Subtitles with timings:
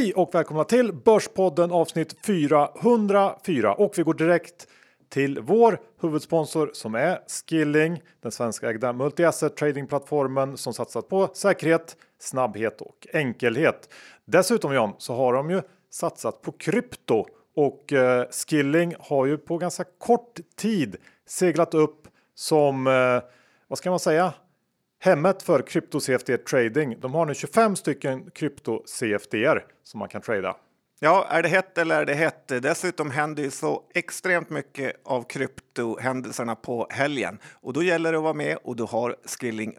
[0.00, 4.66] Hej och välkomna till Börspodden avsnitt 404 och vi går direkt
[5.08, 11.96] till vår huvudsponsor som är Skilling, den svenska ägda multi-asset tradingplattformen som satsat på säkerhet,
[12.18, 13.94] snabbhet och enkelhet.
[14.24, 17.26] Dessutom John så har de ju satsat på krypto.
[17.56, 23.22] Och eh, Skilling har ju på ganska kort tid seglat upp som, eh,
[23.68, 24.32] vad ska man säga,
[25.00, 27.00] hemmet för krypto CFD trading.
[27.00, 29.36] De har nu 25 stycken krypto CFD
[29.82, 30.56] som man kan trada.
[31.02, 32.48] Ja, är det hett eller är det hett?
[32.48, 38.24] Dessutom händer ju så extremt mycket av kryptohändelserna på helgen och då gäller det att
[38.24, 39.76] vara med och du har Skilling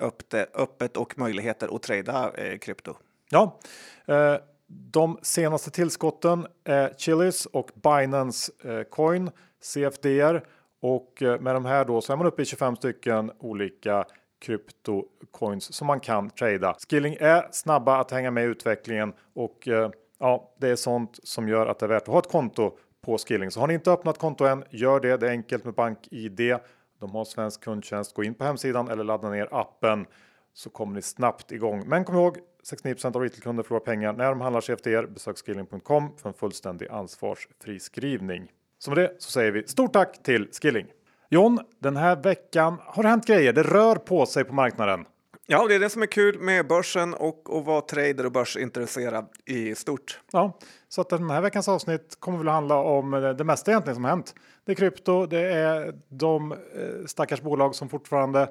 [0.54, 2.96] öppet och möjligheter att trada eh, krypto.
[3.30, 3.60] Ja,
[4.06, 4.36] eh,
[4.68, 10.44] de senaste tillskotten är Chilis och Binance eh, Coin CFDR
[10.82, 14.06] och eh, med de här då så är man uppe i 25 stycken olika
[14.42, 16.76] kryptocoins som man kan trada.
[16.90, 21.48] Skilling är snabba att hänga med i utvecklingen och eh, ja, det är sånt som
[21.48, 23.52] gör att det är värt att ha ett konto på Skilling.
[23.52, 25.18] Så har ni inte öppnat konto än, gör det.
[25.18, 26.56] Det är enkelt med BankID.
[27.00, 28.14] De har svensk kundtjänst.
[28.14, 30.06] Gå in på hemsidan eller ladda ner appen
[30.54, 31.84] så kommer ni snabbt igång.
[31.88, 35.06] Men kom ihåg 69% av retailkunder förlorar pengar när de handlar CFDR.
[35.06, 38.48] Besök skilling.com för en fullständig ansvarsfri skrivning.
[38.80, 40.88] Så med det så säger vi stort tack till Skilling.
[41.34, 43.54] John, den här veckan har det hänt grejer.
[43.54, 45.06] Det rör på sig på marknaden.
[45.48, 49.28] Ja, det är det som är kul med börsen och att vara trader och börsintresserad
[49.46, 50.20] i stort.
[50.32, 50.58] Ja,
[50.90, 54.36] så att den här veckans avsnitt kommer väl handla om det mesta egentligen som hänt.
[54.66, 56.58] Det är krypto, det är de eh,
[57.06, 58.50] stackars bolag som fortfarande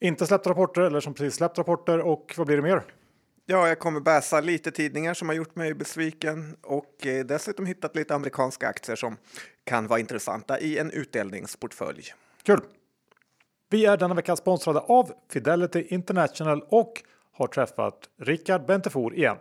[0.00, 2.82] inte släppt rapporter eller som precis släppt rapporter och vad blir det mer?
[3.50, 7.96] Ja, jag kommer bäsa lite tidningar som har gjort mig besviken och eh, dessutom hittat
[7.96, 9.16] lite amerikanska aktier som
[9.64, 12.02] kan vara intressanta i en utdelningsportfölj.
[12.42, 12.60] Kul!
[13.70, 19.36] Vi är denna vecka sponsrade av Fidelity International och har träffat Rickard Bentefor igen.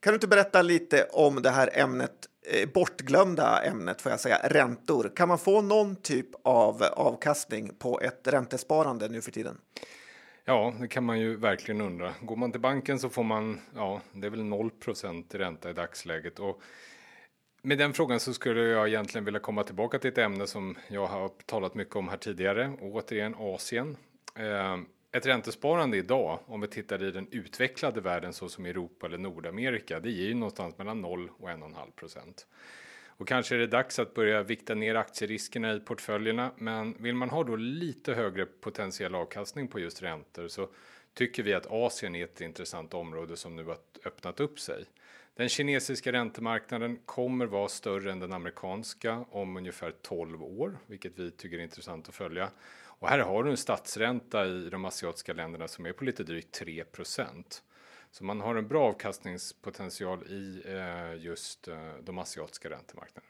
[0.00, 4.38] Kan du inte berätta lite om det här ämnet, eh, bortglömda ämnet får jag säga,
[4.44, 5.12] räntor?
[5.16, 9.56] Kan man få någon typ av avkastning på ett räntesparande nu för tiden?
[10.44, 12.14] Ja, det kan man ju verkligen undra.
[12.22, 14.70] Går man till banken så får man, ja, det är väl 0
[15.34, 16.38] i ränta i dagsläget.
[16.38, 16.62] Och
[17.62, 21.06] med den frågan så skulle jag egentligen vilja komma tillbaka till ett ämne som jag
[21.06, 22.72] har talat mycket om här tidigare.
[22.80, 23.96] Och återigen Asien.
[24.34, 24.76] Eh,
[25.12, 30.00] ett räntesparande idag, om vi tittar i den utvecklade världen så som Europa eller Nordamerika,
[30.00, 32.46] det ger ju någonstans mellan 0 och 1,5 procent.
[33.20, 36.50] Och kanske är det dags att börja vikta ner aktieriskerna i portföljerna.
[36.56, 40.68] Men vill man ha då lite högre potentiell avkastning på just räntor så
[41.14, 44.84] tycker vi att Asien är ett intressant område som nu har öppnat upp sig.
[45.34, 51.30] Den kinesiska räntemarknaden kommer vara större än den amerikanska om ungefär 12 år, vilket vi
[51.30, 52.50] tycker är intressant att följa.
[52.84, 56.52] Och här har du en statsränta i de asiatiska länderna som är på lite drygt
[56.52, 56.84] 3
[58.10, 63.29] så man har en bra avkastningspotential i eh, just eh, de asiatiska räntemarknaderna.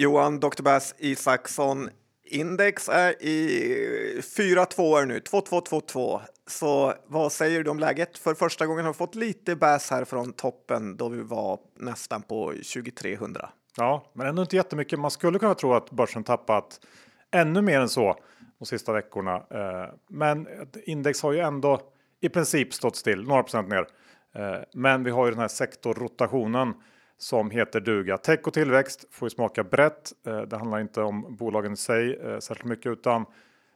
[0.00, 0.62] Johan Dr.
[0.62, 1.90] Bass Isaksson.
[2.24, 6.20] Index är i fyra tvåor nu, 2222.
[6.46, 8.18] Så vad säger du om läget?
[8.18, 12.22] För första gången har vi fått lite bass här från toppen då vi var nästan
[12.22, 13.48] på 2300.
[13.76, 14.98] Ja, men ändå inte jättemycket.
[14.98, 16.80] Man skulle kunna tro att börsen tappat
[17.30, 18.16] ännu mer än så
[18.58, 19.34] de sista veckorna.
[19.36, 20.46] Eh, men
[20.84, 21.80] index har ju ändå
[22.20, 23.86] i princip stått still, några procent ner.
[24.34, 26.74] Eh, men vi har ju den här sektorrotationen
[27.22, 28.18] som heter duga.
[28.18, 30.12] Tech och tillväxt får ju smaka brett.
[30.26, 33.24] Eh, det handlar inte om bolagen i sig eh, särskilt mycket utan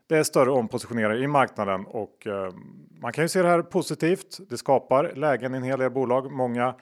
[0.07, 2.53] det är större ompositionerare i marknaden och eh,
[3.01, 4.39] man kan ju se det här positivt.
[4.49, 6.33] Det skapar lägen i en hel del bolag.
[6.33, 6.75] Många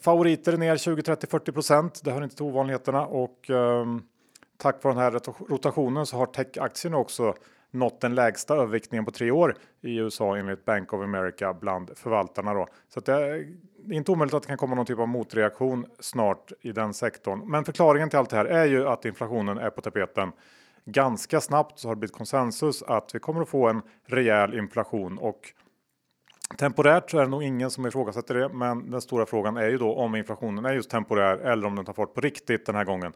[0.00, 2.00] favoriter är ner 20, 30, 40 procent.
[2.04, 4.02] Det hör inte till ovanligheterna och ehm,
[4.56, 7.34] tack vare den här rotationen så har techaktierna också
[7.70, 12.54] nått den lägsta överviktningen på tre år i USA enligt Bank of America bland förvaltarna.
[12.54, 12.66] Då.
[12.88, 13.46] Så det
[13.84, 16.94] det är inte omöjligt att det kan komma någon typ av motreaktion snart i den
[16.94, 17.50] sektorn.
[17.50, 20.32] Men förklaringen till allt det här är ju att inflationen är på tapeten.
[20.84, 25.18] Ganska snabbt så har det blivit konsensus att vi kommer att få en rejäl inflation
[25.18, 25.52] och
[26.58, 29.78] Temporärt så är det nog ingen som ifrågasätter det, men den stora frågan är ju
[29.78, 32.84] då om inflationen är just temporär eller om den tar fart på riktigt den här
[32.84, 33.12] gången.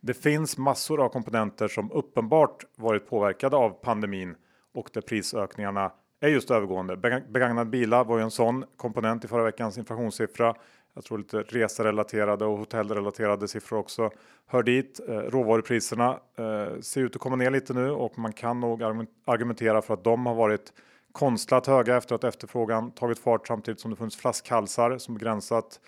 [0.00, 4.36] Det finns massor av komponenter som uppenbart varit påverkade av pandemin
[4.74, 6.96] och där prisökningarna är just övergående.
[7.28, 10.54] Begagnade bilar var ju en sån komponent i förra veckans inflationssiffra.
[10.94, 14.10] Jag tror lite reserelaterade och hotellrelaterade siffror också
[14.46, 15.00] hör dit.
[15.08, 18.82] Eh, råvarupriserna eh, ser ut att komma ner lite nu och man kan nog
[19.24, 20.72] argumentera för att de har varit
[21.12, 25.80] konstlat höga efter att efterfrågan tagit fart samtidigt som det funnits flaskhalsar som begränsat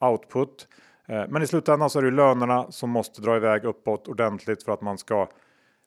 [0.00, 0.68] output.
[1.06, 4.72] Eh, men i slutändan så är det lönerna som måste dra iväg uppåt ordentligt för
[4.72, 5.28] att man ska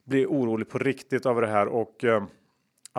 [0.04, 2.24] bli orolig på riktigt över det här och eh,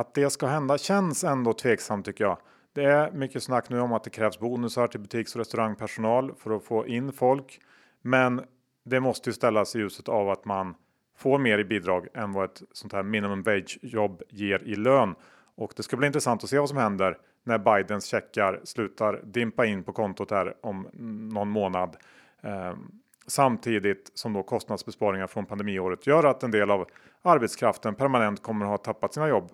[0.01, 2.39] att det ska hända känns ändå tveksamt tycker jag.
[2.73, 6.51] Det är mycket snack nu om att det krävs bonusar till butiks och restaurangpersonal för
[6.51, 7.61] att få in folk.
[8.03, 8.43] Men
[8.85, 10.75] det måste ju ställas i ljuset av att man
[11.17, 15.15] får mer i bidrag än vad ett sånt här minimum wage jobb ger i lön.
[15.55, 19.67] Och det ska bli intressant att se vad som händer när Bidens checkar slutar dimpa
[19.67, 20.89] in på kontot här om
[21.33, 21.97] någon månad.
[22.43, 22.91] Ehm,
[23.27, 26.87] samtidigt som då kostnadsbesparingar från pandemiåret gör att en del av
[27.23, 29.51] arbetskraften permanent kommer att ha tappat sina jobb.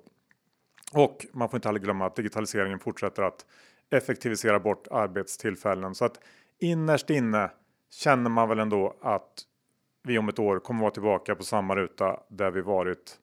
[0.93, 3.47] Och man får inte heller glömma att digitaliseringen fortsätter att
[3.91, 6.21] effektivisera bort arbetstillfällen så att
[6.59, 7.51] innerst inne
[7.91, 9.43] känner man väl ändå att
[10.03, 13.19] vi om ett år kommer vara tillbaka på samma ruta där vi varit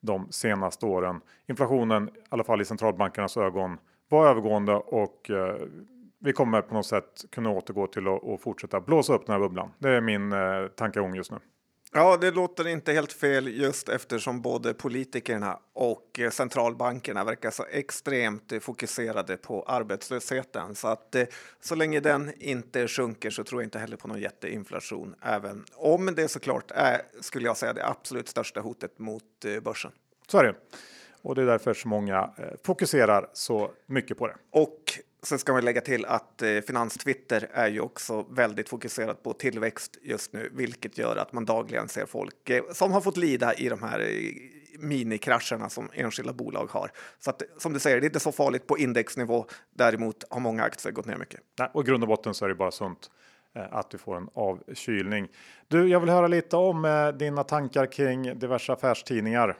[0.00, 1.20] de senaste åren.
[1.48, 3.78] Inflationen, i alla fall i centralbankernas ögon,
[4.08, 5.56] var övergående och eh,
[6.18, 9.70] vi kommer på något sätt kunna återgå till att fortsätta blåsa upp den här bubblan.
[9.78, 11.38] Det är min eh, tankegång just nu.
[11.92, 18.52] Ja, det låter inte helt fel just eftersom både politikerna och centralbankerna verkar så extremt
[18.60, 20.74] fokuserade på arbetslösheten.
[20.74, 21.24] Så att eh,
[21.60, 25.14] så länge den inte sjunker så tror jag inte heller på någon jätteinflation.
[25.22, 29.92] Även om det såklart är, skulle jag säga, det absolut största hotet mot eh, börsen.
[30.26, 30.54] Så är det.
[31.22, 34.36] Och det är därför så många eh, fokuserar så mycket på det.
[34.50, 39.32] Och Sen ska man lägga till att eh, Finanstwitter är ju också väldigt fokuserat på
[39.32, 43.54] tillväxt just nu, vilket gör att man dagligen ser folk eh, som har fått lida
[43.54, 44.06] i de här eh,
[44.78, 46.90] minikrascherna som enskilda bolag har.
[47.18, 49.46] Så att, som du säger, det är inte så farligt på indexnivå.
[49.74, 51.40] Däremot har många aktier gått ner mycket.
[51.58, 53.10] Nej, och i grund och botten så är det bara sunt
[53.54, 55.28] eh, att du får en avkylning.
[55.68, 59.56] Du, jag vill höra lite om eh, dina tankar kring diverse affärstidningar.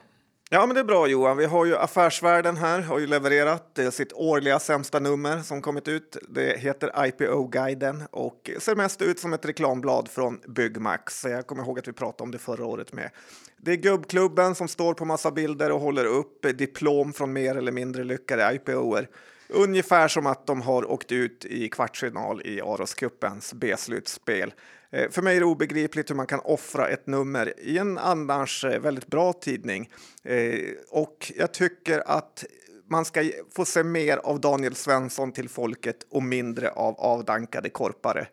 [0.53, 1.37] Ja, men det är bra Johan.
[1.37, 6.17] Vi har ju Affärsvärlden här, har ju levererat sitt årliga sämsta nummer som kommit ut.
[6.29, 11.25] Det heter IPO-guiden och ser mest ut som ett reklamblad från Byggmax.
[11.25, 13.09] Jag kommer ihåg att vi pratade om det förra året med.
[13.57, 17.71] Det är gubbklubben som står på massa bilder och håller upp diplom från mer eller
[17.71, 19.09] mindre lyckade IPOer.
[19.49, 24.53] Ungefär som att de har åkt ut i kvartsfinal i Aroscupens B-slutspel.
[24.91, 28.65] Eh, för mig är det obegripligt hur man kan offra ett nummer i en annars
[28.65, 29.89] eh, väldigt bra tidning.
[30.23, 30.59] Eh,
[30.89, 32.45] och jag tycker att
[32.89, 33.23] man ska
[33.55, 38.27] få se mer av Daniel Svensson till folket och mindre av avdankade korpare.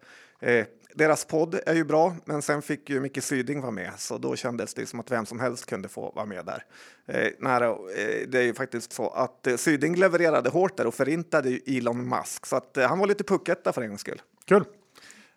[0.94, 4.36] Deras podd är ju bra, men sen fick ju Micke Syding vara med, så då
[4.36, 6.64] kändes det som att vem som helst kunde få vara med där.
[7.06, 10.94] Eh, nära, eh, det är ju faktiskt så att eh, Syding levererade hårt där och
[10.94, 14.22] förintade Elon Musk, så att eh, han var lite pucketta för en gångs skull.
[14.44, 14.64] Kul!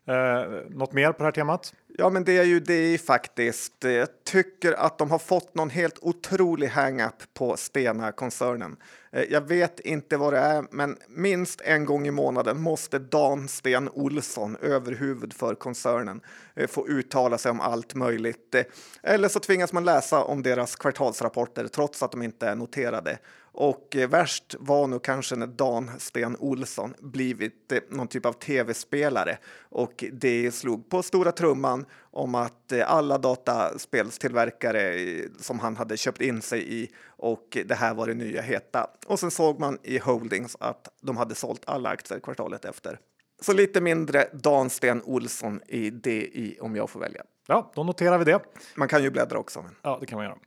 [0.08, 1.74] Eh, något mer på det här temat?
[1.98, 3.86] Ja, men det är ju det faktiskt.
[3.86, 8.78] Eh, jag tycker att de har fått någon helt otrolig hang-up på Stena-koncernen.
[9.12, 13.48] Eh, jag vet inte vad det är, men minst en gång i månaden måste Dan
[13.48, 16.22] Sten Olsson, överhuvud för koncernen,
[16.56, 18.56] eh, få uttala sig om allt möjligt.
[18.56, 18.64] Eh,
[19.04, 23.18] eller så tvingas man läsa om deras kvartalsrapporter trots att de inte är noterade.
[23.54, 28.34] Och eh, värst var nog kanske när Dan Sten Olsson blivit eh, någon typ av
[28.34, 34.96] tv-spelare och det slog på stora trumman om att eh, alla dataspelstillverkare
[35.40, 38.88] som han hade köpt in sig i och det här var det nya heta.
[39.08, 43.00] Och sen såg man i Holdings att de hade sålt alla aktier kvartalet efter.
[43.42, 47.24] Så lite mindre Dan Sten Olsson i DI om jag får välja.
[47.48, 48.40] Ja, då noterar vi det.
[48.76, 49.62] Man kan ju bläddra också.
[49.62, 49.76] Men...
[49.82, 50.38] Ja, det kan man göra.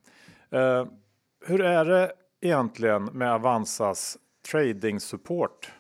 [0.81, 0.89] Uh,
[1.47, 2.13] hur är det
[2.45, 4.19] egentligen med Avanzas
[4.51, 5.73] trading support?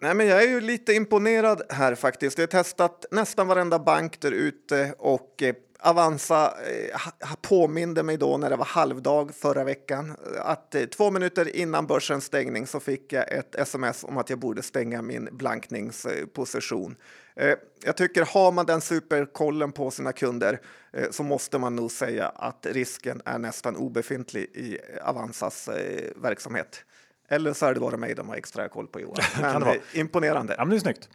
[0.00, 2.38] Nej, men jag är ju lite imponerad här faktiskt.
[2.38, 5.54] Jag har testat nästan varenda bank där ute och eh,
[5.86, 7.00] Avanza eh,
[7.40, 12.24] påminde mig då när det var halvdag förra veckan att eh, två minuter innan börsens
[12.24, 16.96] stängning så fick jag ett sms om att jag borde stänga min blankningsposition.
[17.36, 20.60] Eh, jag tycker har man den superkollen på sina kunder
[20.92, 26.84] eh, så måste man nog säga att risken är nästan obefintlig i Avanzas eh, verksamhet.
[27.28, 29.16] Eller så är det bara mig de har extra koll på Johan.
[29.40, 30.54] Men imponerande.
[30.58, 31.08] Ja, men det är snyggt.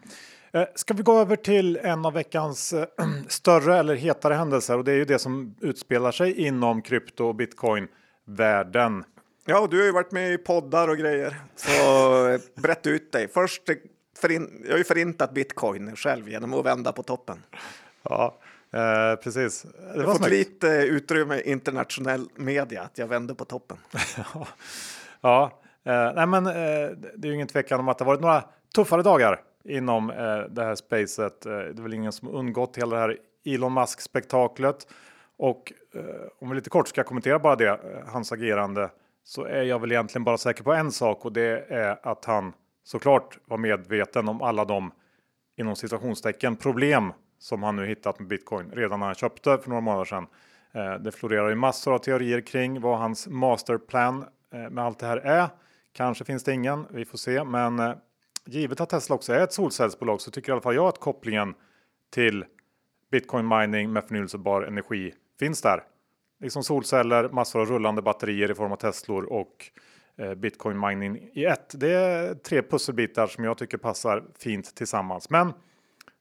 [0.75, 2.73] Ska vi gå över till en av veckans
[3.27, 7.35] större eller hetare händelser och det är ju det som utspelar sig inom krypto och
[7.35, 7.87] bitcoin
[8.25, 9.03] världen.
[9.45, 11.71] Ja, du har ju varit med i poddar och grejer, så
[12.61, 13.27] berätta ut dig.
[13.27, 13.61] Först
[14.17, 17.43] förin, jag har ju förintat bitcoin själv genom att vända på toppen.
[18.03, 18.39] Ja,
[18.73, 19.63] eh, precis.
[19.63, 23.77] Det jag har fått lite utrymme i internationell media att jag vände på toppen.
[25.21, 26.53] ja, eh, nej men eh,
[27.15, 28.43] det är ju ingen tvekan om att det har varit några
[28.75, 31.45] tuffare dagar inom eh, det här spacet.
[31.45, 34.87] Eh, det är väl ingen som undgått hela det här Elon Musk spektaklet.
[35.37, 36.03] Och eh,
[36.39, 37.77] om vi lite kort ska kommentera bara det, eh,
[38.07, 38.89] hans agerande,
[39.23, 42.53] så är jag väl egentligen bara säker på en sak och det är att han
[42.83, 44.91] såklart var medveten om alla de
[45.57, 49.81] inom situationstecken problem som han nu hittat med bitcoin redan när han köpte för några
[49.81, 50.27] månader sedan.
[50.71, 55.05] Eh, det florerar ju massor av teorier kring vad hans masterplan eh, med allt det
[55.05, 55.49] här är.
[55.93, 57.93] Kanske finns det ingen, vi får se, men eh,
[58.45, 61.53] givet att Tesla också är ett solcellsbolag så tycker i alla fall jag att kopplingen
[62.09, 62.45] till
[63.11, 65.83] bitcoin mining med förnyelsebar energi finns där.
[66.39, 69.71] Liksom solceller, massor av rullande batterier i form av Teslor och
[70.17, 71.73] eh, bitcoin mining i ett.
[71.79, 75.29] Det är tre pusselbitar som jag tycker passar fint tillsammans.
[75.29, 75.53] Men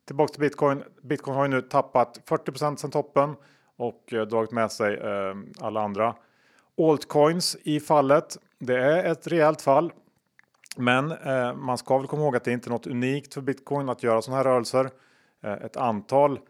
[0.06, 0.82] tillbaks till bitcoin.
[1.02, 3.34] Bitcoin har ju nu tappat 40% sedan toppen
[3.76, 6.14] och eh, dragit med sig eh, alla andra
[6.78, 8.36] altcoins i fallet.
[8.58, 9.92] Det är ett rejält fall,
[10.76, 13.88] men eh, man ska väl komma ihåg att det inte är något unikt för bitcoin
[13.88, 14.90] att göra sådana här rörelser.
[15.42, 16.40] Eh, ett antal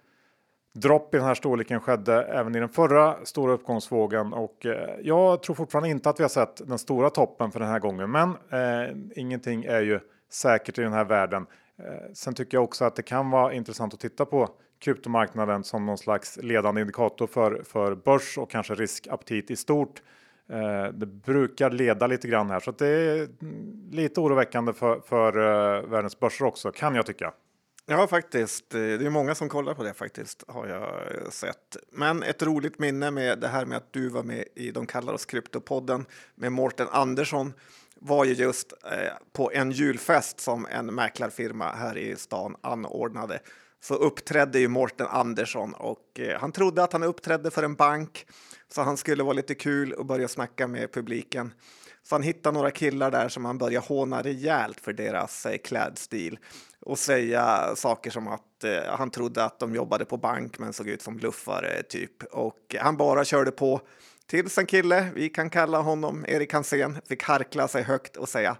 [0.72, 5.42] dropp i den här storleken skedde även i den förra stora uppgångsvågen och eh, jag
[5.42, 8.10] tror fortfarande inte att vi har sett den stora toppen för den här gången.
[8.10, 10.00] Men eh, ingenting är ju
[10.30, 11.46] säkert i den här världen.
[11.78, 14.48] Eh, sen tycker jag också att det kan vara intressant att titta på
[14.78, 20.02] kryptomarknaden som någon slags ledande indikator för, för börs och kanske riskaptit i stort.
[20.50, 23.28] Eh, det brukar leda lite grann här så det är
[23.90, 27.32] lite oroväckande för, för eh, världens börser också kan jag tycka.
[27.86, 28.74] Ja, faktiskt.
[28.74, 31.76] Eh, det är många som kollar på det faktiskt, har jag sett.
[31.92, 35.12] Men ett roligt minne med det här med att du var med i De kallar
[35.12, 37.52] oss Kryptopodden med Mårten Andersson
[38.00, 43.40] var ju just eh, på en julfest som en mäklarfirma här i stan anordnade.
[43.80, 48.26] Så uppträdde ju Mårten Andersson och eh, han trodde att han uppträdde för en bank
[48.68, 51.52] så han skulle vara lite kul och börja snacka med publiken.
[52.02, 56.38] Så han hittade några killar där som han började håna rejält för deras eh, klädstil
[56.80, 60.88] och säga saker som att eh, han trodde att de jobbade på bank men såg
[60.88, 62.22] ut som bluffare typ.
[62.22, 63.80] Och han bara körde på
[64.26, 68.56] tills en kille, vi kan kalla honom Erik Hansén, fick harkla sig högt och säga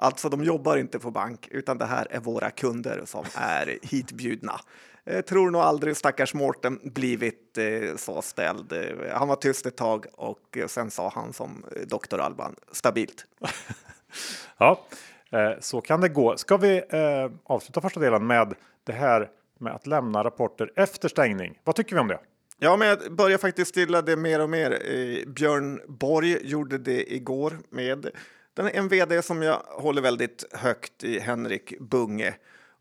[0.00, 4.60] alltså de jobbar inte på bank utan det här är våra kunder som är hitbjudna.
[5.04, 8.72] Jag tror nog aldrig stackars Mårten blivit eh, så ställd.
[9.12, 13.26] Han var tyst ett tag och sen sa han som doktor Alban stabilt.
[14.58, 14.80] ja,
[15.30, 16.36] eh, så kan det gå.
[16.36, 18.54] Ska vi eh, avsluta första delen med
[18.84, 19.28] det här
[19.58, 21.58] med att lämna rapporter efter stängning?
[21.64, 22.18] Vad tycker vi om det?
[22.58, 24.70] Ja, men jag börjar faktiskt gilla det mer och mer.
[24.70, 28.10] Eh, Björn Borg gjorde det igår med
[28.54, 32.34] den en vd som jag håller väldigt högt i, Henrik Bunge.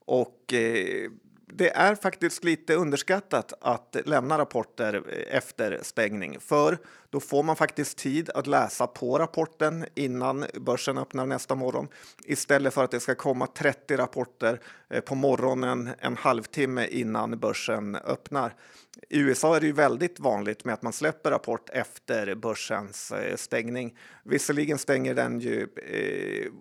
[0.05, 1.11] Och eh,
[1.45, 6.77] det är faktiskt lite underskattat att lämna rapporter eh, efter stängning, för
[7.09, 11.87] då får man faktiskt tid att läsa på rapporten innan börsen öppnar nästa morgon
[12.25, 17.95] istället för att det ska komma 30 rapporter eh, på morgonen en halvtimme innan börsen
[17.95, 18.53] öppnar.
[19.09, 23.35] I USA är det ju väldigt vanligt med att man släpper rapport efter börsens eh,
[23.35, 23.97] stängning.
[24.23, 26.51] Visserligen stänger den ju eh,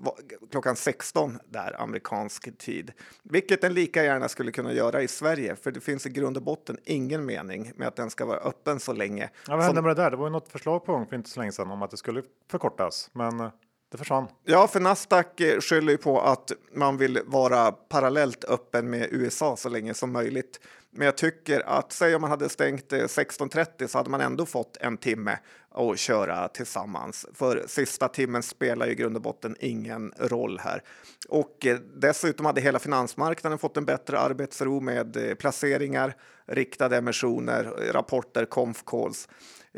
[0.50, 5.70] klockan 16 där amerikansk tid, vilket den lika gärna skulle kunna göra i Sverige, för
[5.70, 8.92] det finns i grund och botten ingen mening med att den ska vara öppen så
[8.92, 9.30] länge.
[9.48, 10.10] Ja, vad hände med det där?
[10.10, 11.96] Det var ju något förslag på gång för inte så länge sedan om att det
[11.96, 13.50] skulle förkortas, men eh,
[13.90, 14.26] det försvann.
[14.44, 19.56] Ja, för Nasdaq eh, skyller ju på att man vill vara parallellt öppen med USA
[19.56, 20.60] så länge som möjligt.
[20.90, 24.46] Men jag tycker att, säg om man hade stängt eh, 16.30 så hade man ändå
[24.46, 25.38] fått en timme
[25.70, 27.26] att köra tillsammans.
[27.34, 30.82] För sista timmen spelar ju i grund och botten ingen roll här.
[31.28, 36.16] Och dessutom hade hela finansmarknaden fått en bättre arbetsro med placeringar,
[36.46, 39.28] riktade emissioner, rapporter, conf calls.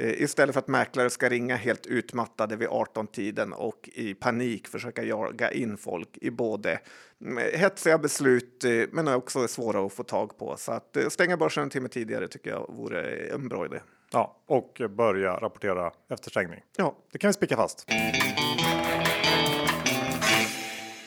[0.00, 5.02] Eh, istället för att mäklare ska ringa helt utmattade vid 18-tiden och i panik försöka
[5.02, 6.80] jaga in folk i både
[7.20, 10.56] mm, hetsiga beslut men också svåra att få tag på.
[10.56, 13.02] Så att stänga börsen en timme tidigare tycker jag vore
[13.34, 13.80] en bra idé.
[14.12, 16.60] Ja, och börja rapportera efter stängning.
[16.76, 17.90] Ja, det kan vi spika fast.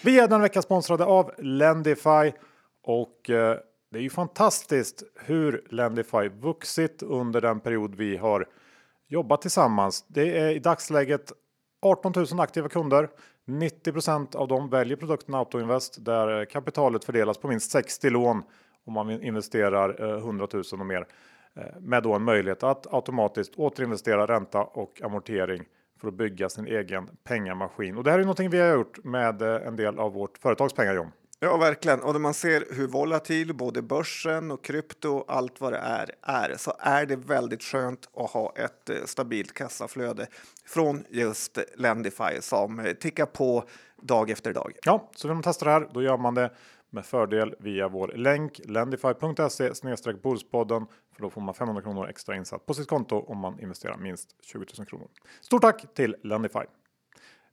[0.03, 2.31] Vi är den vecka sponsrade av Lendify
[2.83, 3.57] och eh,
[3.91, 8.47] det är ju fantastiskt hur Lendify vuxit under den period vi har
[9.13, 10.05] Jobba tillsammans.
[10.07, 11.31] Det är i dagsläget
[11.81, 13.09] 18 000 aktiva kunder.
[13.45, 18.43] 90% av dem väljer produkten Autoinvest där kapitalet fördelas på minst 60 lån
[18.85, 21.07] om man investerar eh, 100 000 och mer.
[21.55, 25.63] Eh, med då en möjlighet att automatiskt återinvestera ränta och amortering
[26.01, 27.97] för att bygga sin egen pengamaskin.
[27.97, 30.73] Och det här är någonting vi har gjort med eh, en del av vårt företags
[30.73, 31.11] pengar John.
[31.43, 32.01] Ja, verkligen.
[32.01, 36.11] Och när man ser hur volatil både börsen och krypto och allt vad det är,
[36.21, 40.27] är så är det väldigt skönt att ha ett eh, stabilt kassaflöde
[40.65, 43.63] från just Lendify som eh, tickar på
[44.01, 44.73] dag efter dag.
[44.83, 46.51] Ja, så vill man testa det här, då gör man det
[46.89, 50.85] med fördel via vår länk lendify.se bolspodden
[51.15, 54.35] för då får man 500 kronor extra insatt på sitt konto om man investerar minst
[54.41, 55.07] 20 000 kronor.
[55.41, 56.82] Stort tack till Lendify!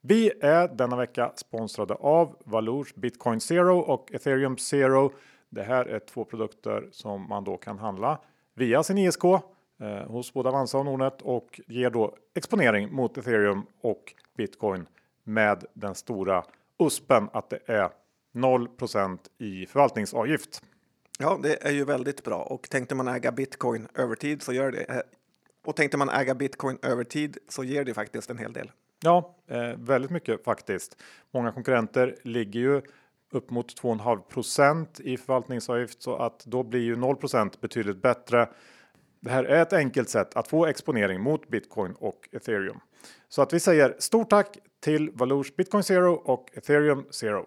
[0.02, 5.12] Vi är denna vecka sponsrade av Valush Bitcoin Zero och Ethereum Zero.
[5.48, 8.18] Det här är två produkter som man då kan handla
[8.54, 9.40] via sin ISK eh,
[10.06, 14.86] hos både Avanza och Nordnet och ger då exponering mot ethereum och bitcoin
[15.24, 16.44] med den stora
[16.78, 17.90] USPen att det är
[18.34, 20.62] 0% i förvaltningsavgift.
[21.18, 24.72] Ja, det är ju väldigt bra och tänkte man äga bitcoin över tid så gör
[24.72, 24.82] det.
[24.82, 25.00] Eh,
[25.64, 28.70] och tänkte man äga bitcoin över tid så ger det faktiskt en hel del.
[29.02, 31.02] Ja, eh, väldigt mycket faktiskt.
[31.30, 32.82] Många konkurrenter ligger ju
[33.32, 38.48] upp mot 2,5% i förvaltningsavgift så att då blir ju 0% betydligt bättre.
[39.20, 42.80] Det här är ett enkelt sätt att få exponering mot bitcoin och ethereum.
[43.28, 47.46] Så att vi säger stort tack till Valush Bitcoin Zero och ethereum Zero.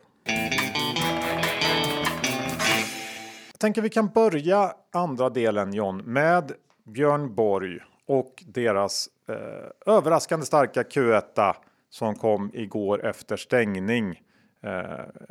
[3.51, 6.51] Jag tänker vi kan börja andra delen John med
[6.83, 11.53] Björn Borg och deras eh, överraskande starka Q1
[11.89, 14.21] som kom igår efter stängning.
[14.63, 14.71] Eh,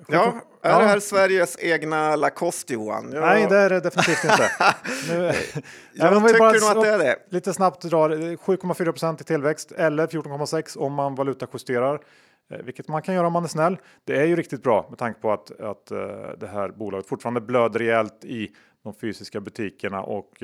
[0.09, 3.11] ja, är det här Sveriges egna Lacoste Johan?
[3.13, 3.21] Ja.
[3.21, 4.51] Nej, det är det definitivt inte.
[5.09, 5.33] nu,
[5.93, 7.17] jag tycker bara, nog att det är det.
[7.29, 12.01] Lite snabbt drar 7,4% i tillväxt eller 14,6 om man valutajusterar.
[12.51, 13.77] Eh, vilket man kan göra om man är snäll.
[14.05, 15.99] Det är ju riktigt bra med tanke på att, att uh,
[16.39, 18.51] det här bolaget fortfarande blöder rejält i
[18.85, 20.43] de fysiska butikerna och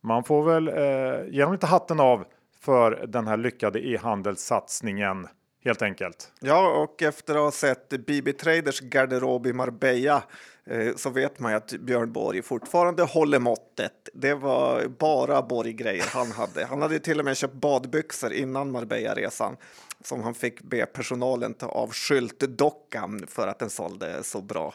[0.00, 2.24] man får väl eh, ge dem lite hatten av
[2.60, 5.28] för den här lyckade e-handelssatsningen
[5.64, 6.32] helt enkelt.
[6.40, 10.22] Ja, och efter att ha sett BB Traders garderob i Marbella
[10.64, 14.08] eh, så vet man ju att Björn Borg fortfarande håller måttet.
[14.14, 16.64] Det var bara Borg-grejer han hade.
[16.64, 19.56] Han hade till och med köpt badbyxor innan Marbella-resan
[20.04, 24.74] som han fick be personalen ta av skyltdockan för att den sålde så bra.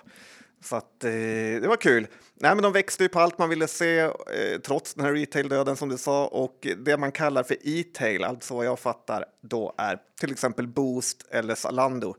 [0.66, 1.12] Så att, eh,
[1.62, 2.08] det var kul.
[2.34, 4.12] Nej, men de växte ju på allt man ville se eh,
[4.66, 8.66] trots den här retail-döden som du sa och det man kallar för e-tail, alltså vad
[8.66, 12.16] jag fattar då är till exempel Boost eller Zalando.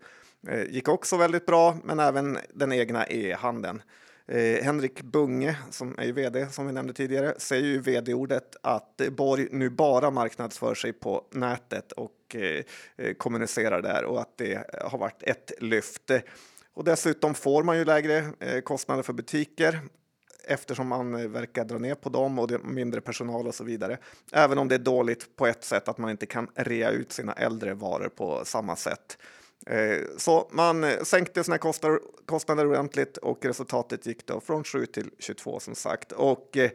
[0.49, 3.83] Eh, gick också väldigt bra, men även den egna e-handeln.
[4.29, 9.49] Eh, Henrik Bunge, som är vd som vi nämnde tidigare, säger ju vd-ordet att Borg
[9.51, 12.65] nu bara marknadsför sig på nätet och eh,
[12.97, 16.23] eh, kommunicerar där och att det har varit ett lyfte.
[16.77, 19.81] Och dessutom får man ju lägre eh, kostnader för butiker
[20.45, 23.65] eftersom man eh, verkar dra ner på dem och det är mindre personal och så
[23.65, 23.99] vidare.
[24.33, 27.33] Även om det är dåligt på ett sätt att man inte kan rea ut sina
[27.33, 29.19] äldre varor på samma sätt.
[29.67, 35.11] Eh, så man eh, sänkte sina kostnader, ordentligt och resultatet gick då från 7 till
[35.19, 36.13] 22 som sagt.
[36.13, 36.71] Och eh,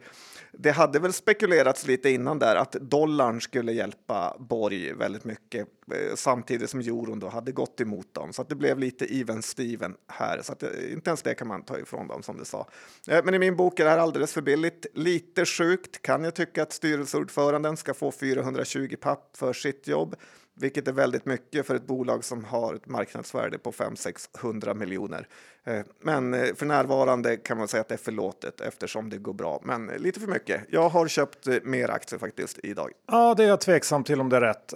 [0.52, 5.68] det hade väl spekulerats lite innan där att dollarn skulle hjälpa Borg väldigt mycket
[6.14, 8.32] samtidigt som euron då hade gått emot dem.
[8.32, 10.42] Så att det blev lite even Steven här.
[10.42, 12.68] Så att inte ens det kan man ta ifrån dem som du sa.
[13.06, 14.86] Men i min bok är det här alldeles för billigt.
[14.94, 20.16] Lite sjukt kan jag tycka att styrelseordföranden ska få 420 papp för sitt jobb
[20.62, 25.26] vilket är väldigt mycket för ett bolag som har ett marknadsvärde på 500-600 miljoner.
[25.64, 29.32] Eh, men eh, för närvarande kan man säga att det är förlåtet eftersom det går
[29.32, 30.60] bra, men eh, lite för mycket.
[30.68, 32.90] Jag har köpt mer aktier faktiskt idag.
[33.06, 34.74] Ja, det är jag tveksam till om det är rätt.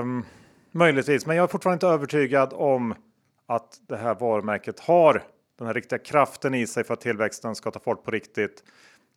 [0.00, 0.24] Um,
[0.70, 2.94] möjligtvis, men jag är fortfarande inte övertygad om
[3.46, 5.22] att det här varumärket har
[5.58, 8.64] den här riktiga kraften i sig för att tillväxten ska ta fart på riktigt.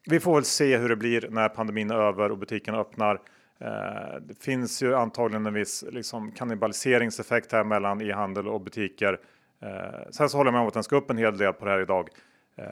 [0.10, 3.22] Vi får väl se hur det blir när pandemin är över och butikerna öppnar.
[3.62, 9.20] Eh, det finns ju antagligen en viss liksom, kannibaliseringseffekt här mellan e-handel och butiker.
[9.62, 9.70] Eh,
[10.12, 11.72] sen så håller jag med om att den ska upp en hel del på det
[11.72, 12.10] här idag.
[12.58, 12.66] Eh,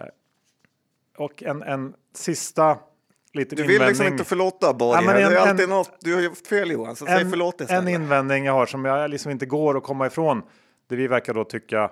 [1.18, 2.78] och en, en sista
[3.34, 3.88] liten Du vill invändning.
[3.90, 5.06] liksom inte förlåta Borg.
[5.06, 7.62] Ja, det är alltid en, något, du har gjort fel Johan, så en, säg förlåt
[7.62, 7.82] istället.
[7.82, 10.42] En invändning jag har som jag liksom inte går att komma ifrån.
[10.88, 11.92] Det vi verkar då tycka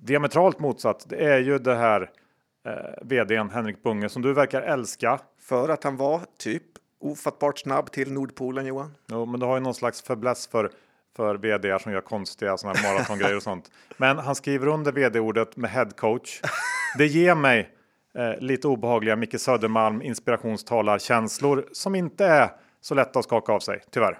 [0.00, 1.06] diametralt motsatt.
[1.08, 2.10] Det är ju det här
[2.66, 5.20] eh, vdn Henrik Bunge som du verkar älska.
[5.40, 6.62] För att han var typ
[7.00, 8.94] ofattbart snabb till Nordpolen Johan.
[9.06, 10.70] Jo, men du har ju någon slags fäbless för
[11.16, 13.70] för vd som gör konstiga såna här maratongrejer och sånt.
[13.96, 16.40] Men han skriver under vd-ordet med head coach.
[16.98, 17.70] Det ger mig
[18.14, 23.82] eh, lite obehagliga Micke Södermalm inspirationstalarkänslor som inte är så lätta att skaka av sig,
[23.90, 24.18] tyvärr.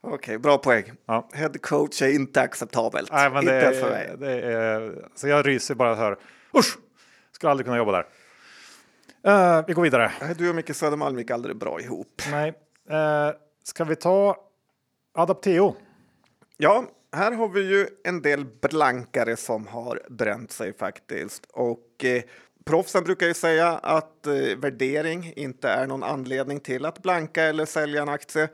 [0.00, 0.84] Okej, okay, bra poäng.
[1.06, 1.28] Ja.
[1.32, 3.12] Head coach är inte acceptabelt.
[3.12, 4.14] Nej, men inte det, för mig.
[4.18, 6.16] Det är, så jag ryser bara här.
[6.58, 6.78] Usch!
[7.32, 8.06] Skulle aldrig kunna jobba där.
[9.26, 10.12] Uh, vi går vidare.
[10.36, 12.22] Du och Micke Södermalm gick aldrig bra ihop.
[12.30, 12.48] Nej.
[12.90, 14.36] Uh, ska vi ta
[15.14, 15.76] Adapteo?
[16.56, 16.84] Ja,
[17.16, 21.46] här har vi ju en del blankare som har bränt sig faktiskt.
[21.52, 22.22] Och eh,
[22.64, 27.64] proffsen brukar ju säga att eh, värdering inte är någon anledning till att blanka eller
[27.64, 28.48] sälja en aktie.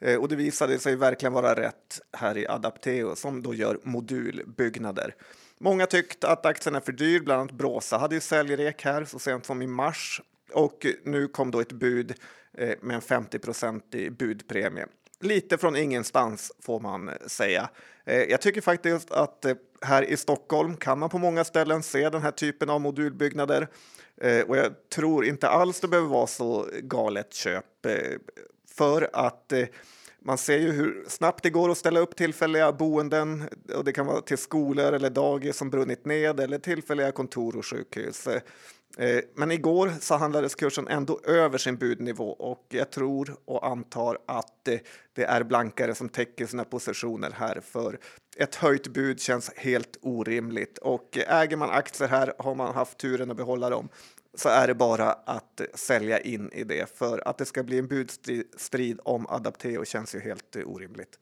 [0.00, 5.14] Eh, och det visade sig verkligen vara rätt här i Adapteo som då gör modulbyggnader.
[5.60, 9.18] Många tyckte att aktien är för dyr, bland annat Bråsa hade ju säljrek här så
[9.18, 10.20] sent som i mars
[10.52, 12.14] och nu kom då ett bud
[12.58, 13.38] eh, med en 50
[13.96, 14.86] i budpremie.
[15.20, 17.68] Lite från ingenstans får man säga.
[18.04, 22.10] Eh, jag tycker faktiskt att eh, här i Stockholm kan man på många ställen se
[22.10, 23.68] den här typen av modulbyggnader
[24.46, 27.64] och jag tror inte alls det behöver vara så galet köp
[28.68, 29.52] för att
[30.24, 34.06] man ser ju hur snabbt det går att ställa upp tillfälliga boenden och det kan
[34.06, 38.26] vara till skolor eller dagis som brunnit ned eller tillfälliga kontor och sjukhus.
[38.98, 44.18] Eh, men igår så handlades kursen ändå över sin budnivå och jag tror och antar
[44.26, 44.78] att eh,
[45.12, 47.98] det är blankare som täcker sina positioner här för
[48.36, 53.30] ett höjt bud känns helt orimligt och äger man aktier här har man haft turen
[53.30, 53.88] att behålla dem
[54.34, 57.86] så är det bara att sälja in i det för att det ska bli en
[57.86, 61.18] budstrid om Adapteo känns ju helt eh, orimligt.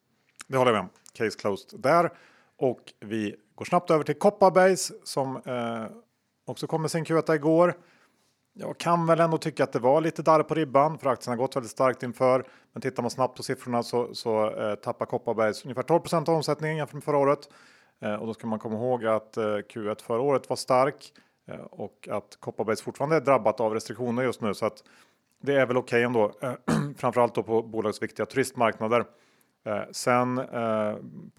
[0.46, 0.88] Det håller jag med om.
[1.12, 2.10] Case closed där
[2.56, 5.96] och vi går snabbt över till Kopparbergs som eh,
[6.46, 7.74] också kom med sin Q1 igår.
[8.54, 11.36] Jag kan väl ändå tycka att det var lite darr på ribban för aktien har
[11.36, 12.44] gått väldigt starkt inför.
[12.72, 16.76] Men tittar man snabbt på siffrorna så, så eh, tappar Kopparbergs ungefär 12% av omsättningen
[16.76, 17.48] jämfört med förra året.
[18.00, 21.12] Eh, och då ska man komma ihåg att eh, Q1 förra året var stark
[21.46, 24.84] Eh, och att Kopparbergs fortfarande är drabbat av restriktioner just nu så att
[25.40, 26.32] det är väl okej okay ändå.
[26.40, 26.54] Eh,
[26.96, 29.04] framförallt då på bolagsviktiga turistmarknader.
[29.64, 30.40] Eh, sen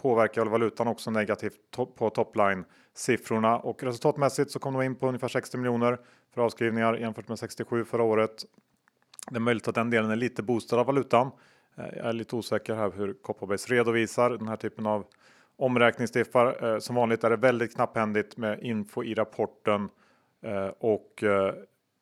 [0.02, 1.56] påverkar väl valutan också negativt
[1.96, 6.00] på topline siffrorna och resultatmässigt så kom de in på ungefär 60 miljoner
[6.34, 8.46] för avskrivningar jämfört med 67 förra året.
[9.30, 11.32] Det är möjligt att den delen är lite boostad av valutan.
[11.76, 15.06] Jag är lite osäker här hur Kopparbergs redovisar den här typen av
[15.58, 16.74] omräkningsdiffar.
[16.74, 19.90] Eh, som vanligt är det väldigt knapphändigt med info i rapporten
[20.42, 21.54] eh, och eh,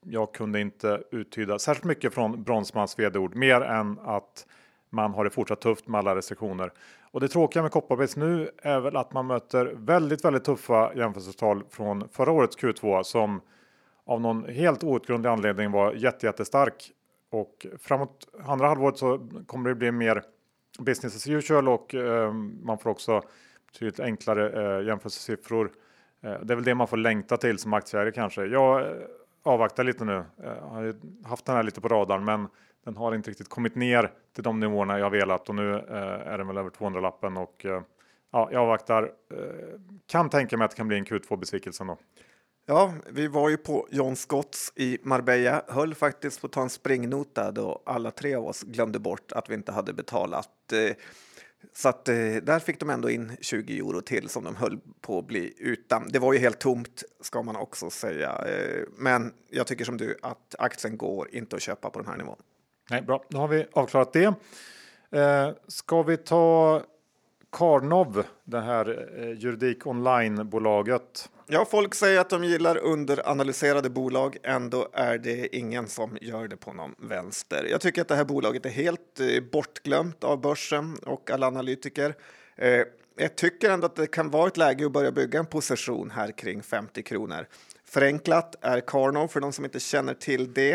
[0.06, 4.46] jag kunde inte uttyda särskilt mycket från Bronsmans vd-ord mer än att
[4.90, 6.72] man har det fortsatt tufft med alla restriktioner.
[7.12, 11.64] Och det tråkiga med Kopparbergs nu är väl att man möter väldigt, väldigt tuffa jämförelsetal
[11.70, 13.42] från förra årets Q2 som
[14.06, 16.92] av någon helt outgrundlig anledning var jätte, jättestark.
[17.30, 20.24] Och framåt andra halvåret så kommer det bli mer
[20.80, 23.22] business as usual och eh, man får också
[23.72, 25.72] betydligt enklare eh, jämförelsesiffror.
[26.22, 28.46] Eh, det är väl det man får längta till som aktieägare kanske.
[28.46, 28.88] Jag eh,
[29.44, 30.24] avvaktar lite nu.
[30.38, 32.48] Jag eh, har haft den här lite på radarn men
[32.84, 36.38] den har inte riktigt kommit ner till de nivåerna jag velat och nu eh, är
[36.38, 37.82] den väl över 200 lappen och eh,
[38.32, 39.04] ja, jag avvaktar.
[39.04, 41.98] Eh, kan tänka mig att det kan bli en Q2 besvikelse ändå.
[42.72, 46.70] Ja, vi var ju på John Scotts i Marbella, höll faktiskt på att ta en
[46.70, 50.72] springnota då alla tre av oss glömde bort att vi inte hade betalat.
[50.74, 50.96] Eh,
[51.74, 55.20] så att eh, där fick de ändå in 20 euro till som de höll på
[55.20, 56.08] att bli utan.
[56.10, 58.46] Det var ju helt tomt ska man också säga.
[58.48, 62.18] Eh, men jag tycker som du att aktien går inte att köpa på den här
[62.18, 62.38] nivån.
[62.90, 64.34] Nej, bra, då har vi avklarat det.
[65.20, 66.82] Eh, ska vi ta
[67.52, 71.30] Karnov, det här eh, juridik online-bolaget?
[71.48, 74.38] Ja, folk säger att de gillar underanalyserade bolag.
[74.44, 77.68] Ändå är det ingen som gör det på någon vänster.
[77.70, 82.16] Jag tycker att det här bolaget är helt eh, bortglömt av börsen och alla analytiker.
[82.56, 82.82] Eh,
[83.18, 86.32] jag tycker ändå att det kan vara ett läge att börja bygga en position här
[86.32, 87.48] kring 50 kronor.
[87.92, 90.74] Förenklat är Karnov, för de som inte känner till det,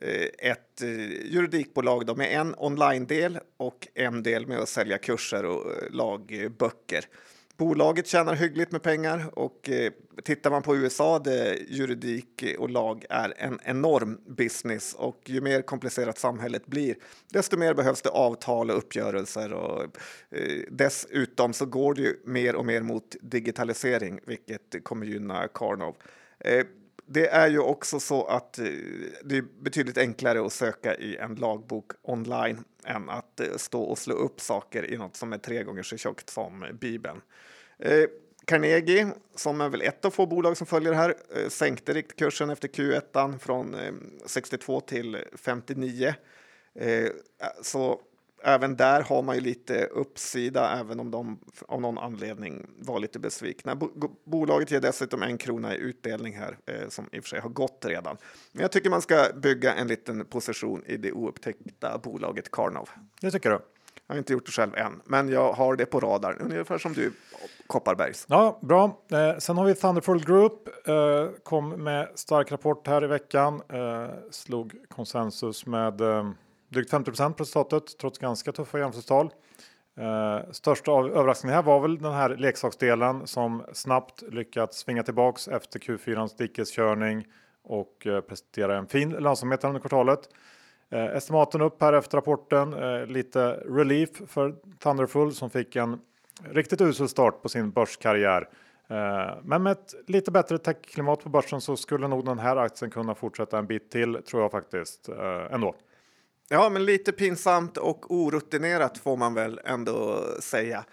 [0.00, 0.88] eh, ett eh,
[1.32, 7.04] juridikbolag då med en online-del och en del med att sälja kurser och eh, lagböcker.
[7.56, 9.70] Bolaget tjänar hyggligt med pengar och
[10.24, 15.62] tittar man på USA där juridik och lag är en enorm business och ju mer
[15.62, 16.94] komplicerat samhället blir
[17.32, 19.98] desto mer behövs det avtal och uppgörelser och
[20.70, 25.96] dessutom så går det ju mer och mer mot digitalisering vilket kommer gynna Karnov.
[26.40, 26.66] Eh,
[27.06, 28.64] det är ju också så att eh,
[29.24, 33.98] det är betydligt enklare att söka i en lagbok online än att eh, stå och
[33.98, 37.20] slå upp saker i något som är tre gånger så tjockt som Bibeln.
[38.44, 41.14] Carnegie, som är väl ett av få bolag som följer det här,
[41.48, 43.76] sänkte riktkursen efter Q1 från
[44.26, 46.14] 62 till 59.
[47.62, 48.00] Så
[48.42, 53.18] även där har man ju lite uppsida, även om de av någon anledning var lite
[53.18, 53.76] besvikna.
[54.24, 57.50] Bolaget ger dessutom en krona i utdelning här, eh, som i och för sig har
[57.50, 58.16] gått redan.
[58.52, 62.88] Men jag tycker man ska bygga en liten position i det oupptäckta bolaget Karnov.
[63.20, 63.58] Det tycker du?
[64.06, 66.92] Jag har inte gjort det själv än, men jag har det på radarn, ungefär som
[66.92, 67.12] du,
[67.66, 68.26] Kopparbergs.
[68.28, 69.04] Ja, bra.
[69.12, 74.08] Eh, sen har vi Thunderful Group, eh, kom med stark rapport här i veckan, eh,
[74.30, 76.30] slog konsensus med eh,
[76.68, 79.30] drygt 50 på resultatet trots ganska tuffa jämförelsetal.
[79.98, 85.48] Eh, största av överraskningen här var väl den här leksaksdelen som snabbt lyckats svinga tillbaks
[85.48, 87.26] efter Q4 dikeskörning
[87.62, 90.20] och eh, prestera en fin lönsamhet under kvartalet.
[90.90, 96.00] Eh, estimaten upp här efter rapporten, eh, lite relief för Thunderful som fick en
[96.44, 98.48] riktigt usel start på sin börskarriär.
[98.88, 102.90] Eh, men med ett lite bättre techklimat på börsen så skulle nog den här aktien
[102.90, 105.74] kunna fortsätta en bit till tror jag faktiskt eh, ändå.
[106.50, 110.84] Ja, men lite pinsamt och orutinerat får man väl ändå säga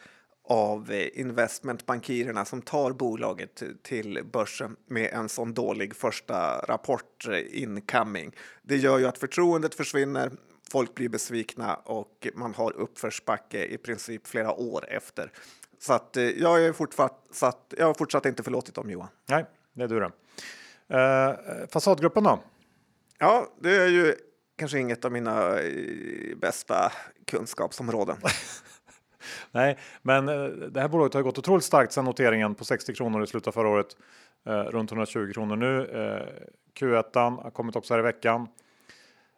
[0.48, 8.36] av investmentbankirerna som tar bolaget till börsen med en sån dålig första rapport incoming.
[8.62, 10.32] Det gör ju att förtroendet försvinner,
[10.72, 15.32] folk blir besvikna och man har uppförsbacke i princip flera år efter.
[15.80, 19.08] Så att jag är fortsatt, jag har fortsatt inte förlåtit dem Johan.
[19.26, 20.12] Nej, det är du det.
[20.88, 22.40] Eh, fasadgruppen då?
[23.20, 24.16] Ja, det är ju
[24.56, 26.92] kanske inget av mina eh, bästa
[27.28, 28.18] kunskapsområden.
[29.52, 33.24] Nej, men eh, det här bolaget har gått otroligt starkt sedan noteringen på 60 kronor
[33.24, 33.98] i slutet av förra året.
[34.46, 35.86] Eh, runt 120 kronor nu.
[35.86, 36.46] Eh,
[36.80, 38.48] Q1 har kommit också här i veckan.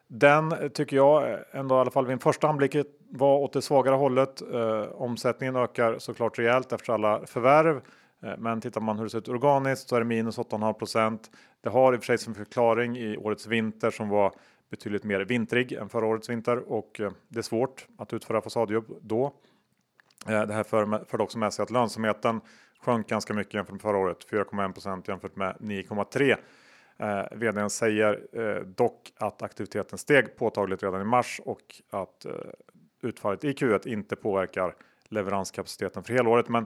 [0.07, 2.75] Den eh, tycker jag ändå i alla fall vid en första anblick
[3.09, 4.41] var åt det svagare hållet.
[4.53, 7.81] Eh, omsättningen ökar såklart rejält efter alla förvärv.
[8.23, 11.31] Eh, men tittar man hur det ser ut organiskt så är det minus 8,5 procent.
[11.61, 14.33] Det har i och för sig sin förklaring i årets vinter som var
[14.69, 18.85] betydligt mer vintrig än förra årets vinter och eh, det är svårt att utföra fasadjobb
[19.01, 19.33] då.
[20.27, 20.63] Eh, det här
[21.05, 22.41] förde också med sig att lönsamheten
[22.79, 26.37] sjönk ganska mycket jämfört med förra året, 4,1 jämfört med 9,3.
[26.99, 32.31] Eh, vdn säger eh, dock att aktiviteten steg påtagligt redan i mars och att eh,
[33.01, 34.75] utfallet i Q1 inte påverkar
[35.09, 36.49] leveranskapaciteten för helåret.
[36.49, 36.65] Men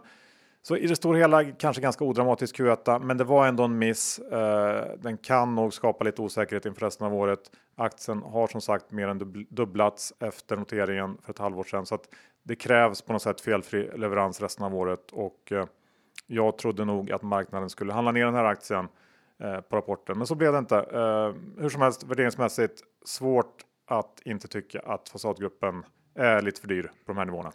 [0.64, 4.20] så i det stora hela kanske ganska odramatisk Q1, men det var ändå en miss.
[4.20, 7.52] Eh, den kan nog skapa lite osäkerhet inför resten av året.
[7.76, 12.10] Aktien har som sagt mer än dubblats efter noteringen för ett halvår sedan så att
[12.44, 15.66] det krävs på något sätt felfri leverans resten av året och eh,
[16.28, 18.88] jag trodde nog att marknaden skulle handla ner den här aktien
[19.40, 20.86] eh, på rapporten, men så blev det inte.
[21.58, 27.12] Hur som helst värderingsmässigt svårt att inte tycka att fasadgruppen är lite för dyr på
[27.12, 27.52] de här nivåerna.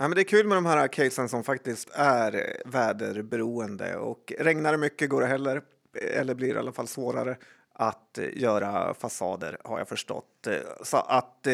[0.00, 4.72] Ja, men det är kul med de här casen som faktiskt är väderberoende och regnar
[4.72, 5.62] det mycket går det heller,
[5.94, 7.36] eller blir i alla fall svårare
[7.72, 10.48] att göra fasader har jag förstått.
[10.82, 11.46] Så att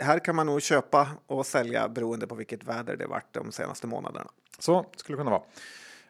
[0.00, 3.86] här kan man nog köpa och sälja beroende på vilket väder det varit de senaste
[3.86, 4.30] månaderna.
[4.58, 5.42] Så skulle det kunna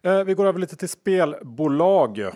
[0.00, 0.24] vara.
[0.24, 2.31] Vi går över lite till spelbolag.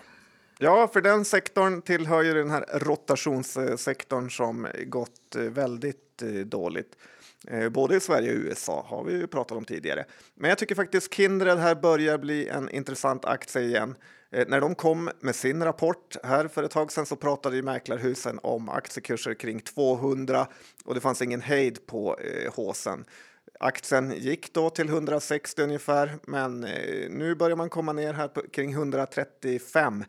[0.57, 6.97] Ja, för den sektorn tillhör ju den här rotationssektorn som gått väldigt dåligt.
[7.47, 10.05] Eh, både i Sverige och USA har vi ju pratat om tidigare.
[10.35, 13.95] Men jag tycker faktiskt Kindred här börjar bli en intressant aktie igen.
[14.31, 17.61] Eh, när de kom med sin rapport här för ett tag sedan så pratade ju
[17.61, 20.47] mäklarhusen om aktiekurser kring 200
[20.85, 23.05] och det fanns ingen hejd på eh, håsen.
[23.59, 26.61] Aktien gick då till 160 ungefär, men
[27.09, 30.03] nu börjar man komma ner här på, kring 135.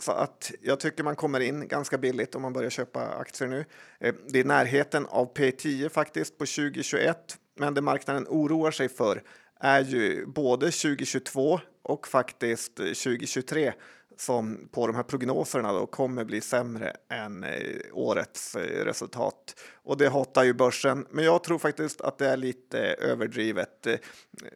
[0.00, 3.64] Så att jag tycker man kommer in ganska billigt om man börjar köpa aktier nu.
[4.00, 9.22] Eh, det är närheten av P10 faktiskt på 2021, men det marknaden oroar sig för
[9.60, 13.72] är ju både 2022 och faktiskt 2023
[14.16, 19.60] som på de här prognoserna då kommer bli sämre än eh, årets eh, resultat.
[19.82, 23.86] Och det hotar ju börsen, men jag tror faktiskt att det är lite överdrivet.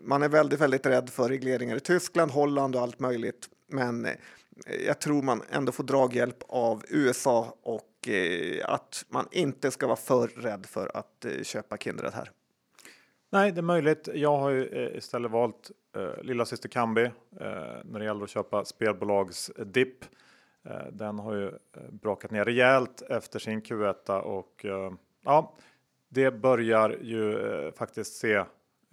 [0.03, 4.09] Man är väldigt, väldigt rädd för regleringar i Tyskland, Holland och allt möjligt, men
[4.87, 9.97] jag tror man ändå får draghjälp av USA och eh, att man inte ska vara
[9.97, 12.31] för rädd för att eh, köpa Kindred här.
[13.31, 14.09] Nej, det är möjligt.
[14.15, 17.11] Jag har ju eh, istället valt eh, lilla syster Kambi eh,
[17.85, 20.05] när det gäller att köpa spelbolags dipp.
[20.65, 21.53] Eh, den har ju
[21.91, 24.67] brakat ner rejält efter sin Q1 och
[25.25, 25.57] ja,
[26.09, 28.45] det börjar ju faktiskt se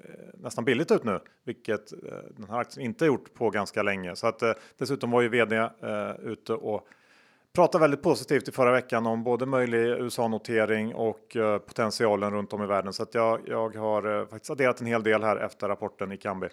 [0.03, 1.97] Eh, nästan billigt ut nu, vilket eh,
[2.37, 4.15] den här aktien inte gjort på ganska länge.
[4.15, 5.69] Så att eh, dessutom var ju vd
[6.19, 6.87] ute och
[7.53, 12.65] pratade väldigt positivt i förra veckan om både möjlig USA-notering och potentialen runt om i
[12.65, 12.93] världen.
[12.93, 16.47] Så att jag, jag har faktiskt adderat en hel del här efter rapporten i Kambi.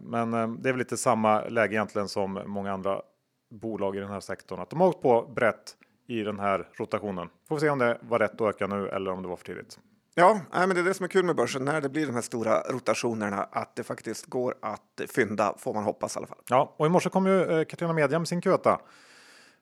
[0.00, 3.02] Men det är väl lite samma läge egentligen som många andra
[3.50, 4.60] bolag i den här sektorn.
[4.60, 7.28] Att de har åkt på brett i den här rotationen.
[7.48, 9.44] Får vi se om det var rätt att öka nu eller om det var för
[9.44, 9.78] tidigt.
[10.14, 12.22] Ja, men det är det som är kul med börsen när det blir de här
[12.22, 16.38] stora rotationerna att det faktiskt går att fynda får man hoppas i alla fall.
[16.48, 18.78] Ja, och i morse kom ju eh, Catena Media med sin Q1.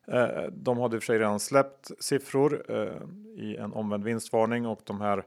[0.07, 4.67] Eh, de hade i och för sig redan släppt siffror eh, i en omvänd vinstvarning
[4.67, 5.25] och de här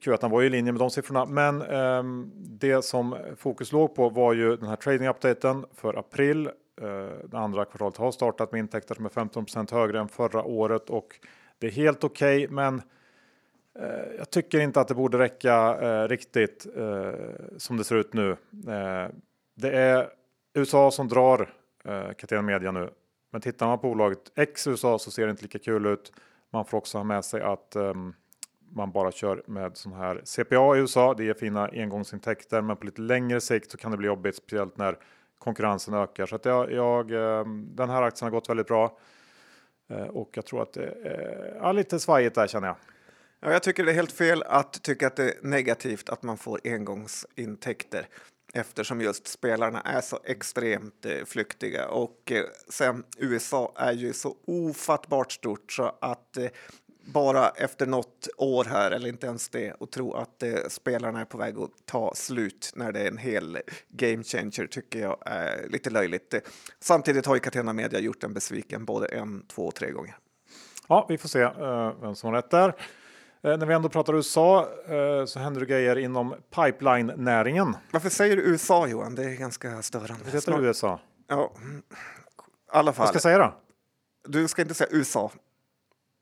[0.00, 1.24] Q1 var ju i linje med de siffrorna.
[1.24, 6.50] Men ehm, det som fokus låg på var ju den här trading updaten för april.
[7.24, 11.20] Det andra kvartalet har startat med intäkter som är 15% högre än förra året och
[11.58, 12.82] det är helt okej, okay, men
[13.78, 17.12] Eh, jag tycker inte att det borde räcka eh, riktigt eh,
[17.56, 18.36] som det ser ut nu.
[19.54, 20.08] Det är
[20.54, 21.54] USA som drar
[22.18, 22.90] Catena Media nu
[23.32, 26.12] men tittar man på bolaget X USA så ser det inte lika kul ut.
[26.50, 28.14] Man får också ha med sig att ehm,
[28.70, 31.14] man bara kör med sån här CPA i USA.
[31.14, 34.76] Det ger fina engångsintäkter, men på lite längre sikt så kan det bli jobbigt, speciellt
[34.76, 34.98] när
[35.38, 36.26] konkurrensen ökar.
[36.26, 38.98] Så att jag, jag ehm, den här aktien har gått väldigt bra
[40.10, 40.86] och jag tror att det
[41.60, 42.76] är lite svajigt där känner jag.
[43.44, 46.38] Ja, jag tycker det är helt fel att tycka att det är negativt att man
[46.38, 48.08] får engångsintäkter
[48.54, 54.36] eftersom just spelarna är så extremt eh, flyktiga och eh, sen USA är ju så
[54.46, 56.46] ofattbart stort så att eh,
[57.04, 61.24] bara efter något år här, eller inte ens det, och tro att eh, spelarna är
[61.24, 65.68] på väg att ta slut när det är en hel game changer tycker jag är
[65.68, 66.34] lite löjligt.
[66.80, 70.16] Samtidigt har ju Catena Media gjort en besviken både en, två och tre gånger.
[70.88, 72.74] Ja, vi får se uh, vem som har rätt där.
[73.44, 77.76] Eh, när vi ändå pratar USA eh, så händer det grejer inom pipeline-näringen.
[77.90, 79.14] Varför säger du USA Johan?
[79.14, 80.24] Det är ganska störande.
[80.24, 80.60] Det heter Snart...
[80.60, 81.00] USA.
[81.28, 83.02] Ja, i alla fall.
[83.02, 83.54] Vad ska jag säga då?
[84.28, 85.32] Du ska inte säga USA.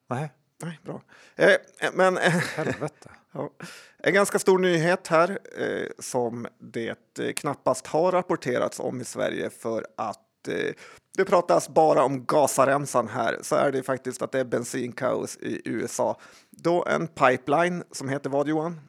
[0.09, 0.33] Nej.
[0.63, 1.03] Nej, bra.
[1.37, 1.57] Eh,
[1.93, 2.17] men...
[2.17, 3.11] Helvete.
[3.33, 3.51] ja.
[3.99, 6.97] En ganska stor nyhet här eh, som det
[7.37, 10.75] knappast har rapporterats om i Sverige för att eh,
[11.21, 15.63] det pratas bara om gasaremsan här så är det faktiskt att det är bensinkaos i
[15.65, 16.21] USA.
[16.51, 18.81] Då en pipeline som heter vad Johan?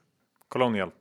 [0.48, 0.92] Colonial.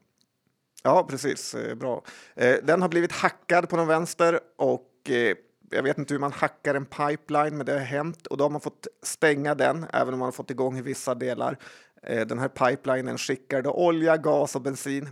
[0.82, 1.54] Ja, precis.
[1.54, 2.02] Eh, bra.
[2.34, 5.36] Eh, den har blivit hackad på den vänster och eh,
[5.70, 8.50] jag vet inte hur man hackar en pipeline, men det har hänt och då har
[8.50, 11.56] man fått stänga den, även om man har fått igång i vissa delar.
[12.02, 15.08] Den här pipelinen skickar då olja, gas och bensin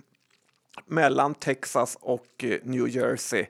[0.86, 3.46] mellan Texas och New Jersey.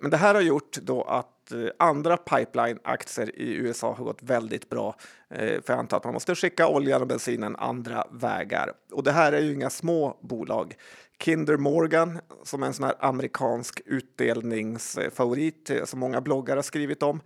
[0.00, 4.68] Men det här har gjort då att Eh, andra pipeline-aktier i USA har gått väldigt
[4.68, 4.96] bra.
[5.30, 8.72] Eh, för jag antar att man måste skicka oljan och bensinen andra vägar.
[8.92, 10.74] Och det här är ju inga små bolag.
[11.18, 17.02] Kinder Morgan, som är en sån här amerikansk utdelningsfavorit eh, som många bloggar har skrivit
[17.02, 17.20] om,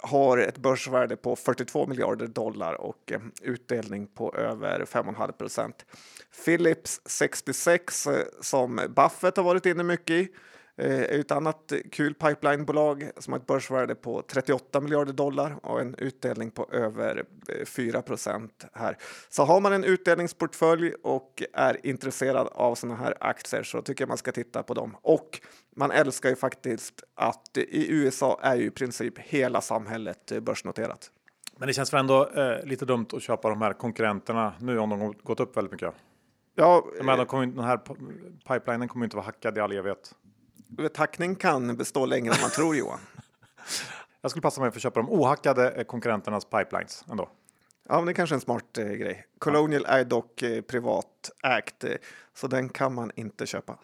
[0.00, 3.12] har ett börsvärde på 42 miljarder dollar och
[3.42, 5.86] utdelning på över 5,5 procent.
[6.44, 8.08] Philips 66
[8.40, 10.28] som Buffett har varit inne mycket i
[10.78, 16.50] ett annat kul pipelinebolag som har ett börsvärde på 38 miljarder dollar och en utdelning
[16.50, 17.24] på över
[17.64, 18.96] 4 eh, procent här.
[19.28, 24.08] Så har man en utdelningsportfölj och är intresserad av sådana här aktier så tycker jag
[24.08, 24.96] man ska titta på dem.
[25.02, 25.40] Och
[25.76, 31.10] man älskar ju faktiskt att i USA är ju i princip hela samhället börsnoterat.
[31.56, 34.90] Men det känns väl ändå eh, lite dumt att köpa de här konkurrenterna nu om
[34.90, 35.94] de gått upp väldigt mycket.
[36.54, 37.80] Ja, men de kommer, den här
[38.48, 40.14] pipelinen kommer inte vara hackad i all evighet.
[40.94, 42.98] Tackning kan bestå längre än man tror Johan.
[44.20, 47.28] Jag skulle passa mig för att köpa de ohackade eh, konkurrenternas pipelines ändå.
[47.88, 49.26] Ja, men det är kanske en smart eh, grej.
[49.38, 49.94] Colonial ja.
[49.94, 51.90] är dock eh, privat ägt, eh,
[52.34, 53.78] så den kan man inte köpa.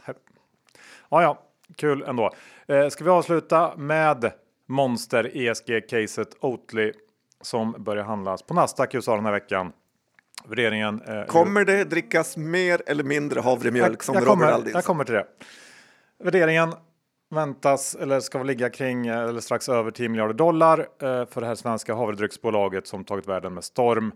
[1.09, 1.43] Ja, ja,
[1.77, 2.31] kul ändå.
[2.67, 4.33] Eh, ska vi avsluta med
[4.67, 6.93] Monster ESG-caset Oatly
[7.41, 9.73] som börjar handlas på Nasdaq i USA den här veckan.
[10.45, 11.03] Värderingen.
[11.03, 14.75] Eh, kommer det drickas mer eller mindre havremjölk jag, som jag Robert kommer, Aldins?
[14.75, 15.27] Jag kommer till det.
[16.19, 16.73] Värderingen
[17.31, 21.47] väntas eller ska ligga kring eh, eller strax över 10 miljarder dollar eh, för det
[21.47, 24.13] här svenska havredrycksbolaget som tagit världen med storm.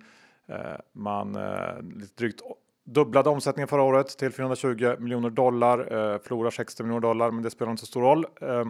[0.49, 0.57] Eh,
[0.93, 2.41] man eh, lite drygt
[2.85, 7.51] dubblade omsättningen förra året till 420 miljoner dollar, eh, förlorar 60 miljoner dollar, men det
[7.51, 8.27] spelar inte så stor roll.
[8.41, 8.65] Eh,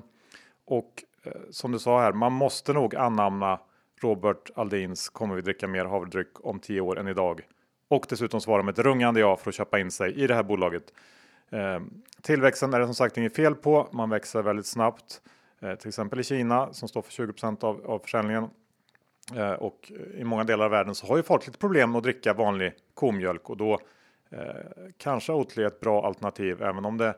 [0.66, 1.04] och
[1.50, 3.60] som du sa här, man måste nog anamna
[4.02, 7.40] Robert Aldins kommer vi dricka mer havredryck om 10 år än idag.
[7.88, 10.42] Och dessutom svara med ett rungande ja för att köpa in sig i det här
[10.42, 10.92] bolaget.
[11.50, 11.80] Eh,
[12.22, 13.88] tillväxten är det som sagt inget fel på.
[13.92, 15.20] Man växer väldigt snabbt,
[15.60, 18.50] eh, till exempel i Kina som står för 20 av, av försäljningen.
[19.36, 22.04] Eh, och i många delar av världen så har ju folk lite problem med att
[22.04, 23.80] dricka vanlig komjölk och då
[24.30, 24.38] eh,
[24.98, 27.14] kanske Oatly är ett bra alternativ, även om det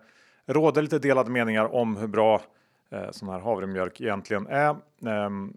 [0.47, 2.41] råder lite delade meningar om hur bra
[2.91, 4.77] eh, sån här havremjölk egentligen är.
[5.07, 5.57] Ehm,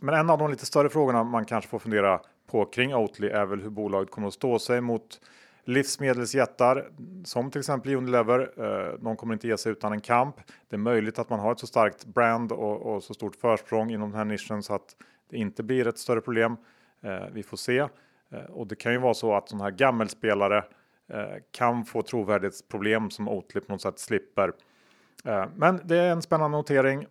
[0.00, 3.46] men en av de lite större frågorna man kanske får fundera på kring Oatly är
[3.46, 5.20] väl hur bolaget kommer att stå sig mot
[5.64, 6.90] livsmedelsjättar
[7.24, 8.40] som till exempel Unilever.
[8.56, 10.36] Eh, de kommer inte ge sig utan en kamp.
[10.68, 13.90] Det är möjligt att man har ett så starkt brand och, och så stort försprång
[13.90, 14.96] inom den här nischen så att
[15.30, 16.56] det inte blir ett större problem.
[17.02, 17.78] Eh, vi får se.
[18.30, 20.64] Eh, och det kan ju vara så att sådana här gammelspelare
[21.50, 24.52] kan få trovärdighetsproblem som Oatly på något sätt slipper.
[25.54, 27.06] Men det är en spännande notering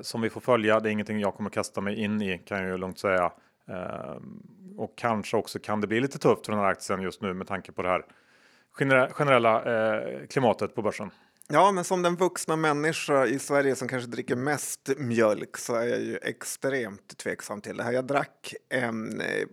[0.00, 0.80] som vi får följa.
[0.80, 3.32] Det är ingenting jag kommer kasta mig in i kan jag ju lugnt säga.
[4.76, 7.46] Och kanske också kan det bli lite tufft för den här aktien just nu med
[7.46, 8.04] tanke på det här
[9.12, 11.10] generella eh, klimatet på börsen.
[11.48, 15.86] Ja, men som den vuxna människa i Sverige som kanske dricker mest mjölk så är
[15.86, 17.92] jag ju extremt tveksam till det här.
[17.92, 19.46] Jag drack en eh,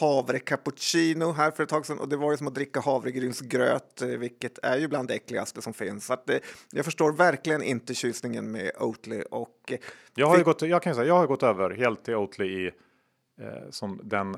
[0.00, 4.02] havre cappuccino här för ett tag sedan och det var ju som att dricka havregrynsgröt,
[4.02, 6.06] eh, vilket är ju bland det äckligaste som finns.
[6.06, 6.30] Så att,
[6.70, 9.72] jag förstår verkligen inte tjusningen med Oatly och.
[10.14, 12.70] Jag har ju gått, jag kan säga, jag har gått över helt till Oatly i
[13.40, 14.36] eh, som den,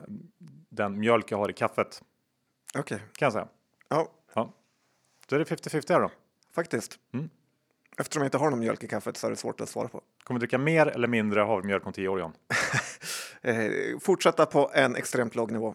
[0.68, 2.02] den mjölk jag har i kaffet.
[2.78, 3.48] Okej, kan jag säga.
[3.88, 4.52] ja, Ja.
[5.28, 6.10] Då är det 50-50 här då.
[6.54, 6.98] faktiskt.
[7.14, 7.30] Mm.
[7.98, 10.00] Eftersom jag inte har någon mjölk i kaffet så är det svårt att svara på.
[10.24, 12.32] Kommer du dricka mer eller mindre havremjölk om 10 år John?
[13.42, 13.70] Eh,
[14.00, 15.74] fortsätta på en extremt låg nivå.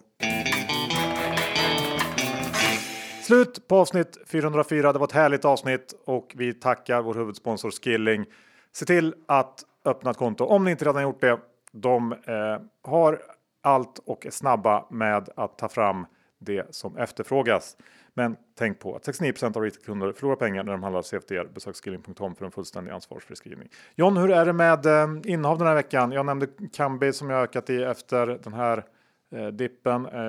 [3.21, 4.93] Slut på avsnitt 404.
[4.93, 8.25] Det var ett härligt avsnitt och vi tackar vår huvudsponsor Skilling.
[8.71, 11.39] Se till att öppna ett konto om ni inte redan gjort det.
[11.71, 13.21] De eh, har
[13.61, 16.05] allt och är snabba med att ta fram
[16.39, 17.77] det som efterfrågas.
[18.13, 21.43] Men tänk på att 69% av retailkunder förlorar pengar när de handlar CFD.
[21.53, 23.69] Besök skilling.com för en fullständig ansvarsfri skrivning.
[23.95, 26.11] John, hur är det med eh, innehav den här veckan?
[26.11, 28.85] Jag nämnde Kambi som jag ökat i efter den här
[29.31, 30.05] eh, dippen.
[30.05, 30.21] Eh,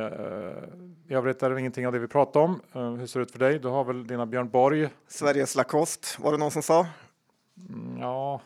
[1.08, 2.60] I övrigt är det ingenting av det vi pratar om.
[2.72, 3.58] Hur ser det ut för dig?
[3.58, 4.88] Du har väl dina Björn Borg?
[5.08, 6.86] Sveriges Lacoste var det någon som sa.
[7.68, 8.40] Mm, Ja,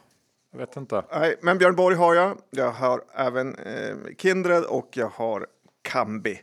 [0.57, 1.05] vet inte.
[1.13, 2.39] Nej, men Björn Borg har jag.
[2.51, 5.47] Jag har även eh, Kindred och jag har
[5.83, 6.41] Kambi.